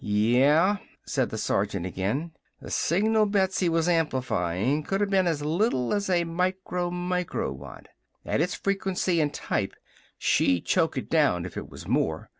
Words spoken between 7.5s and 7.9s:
watt.